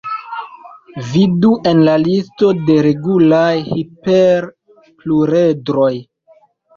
[1.09, 5.91] Vidu en la listo de regulaj hiperpluredroj.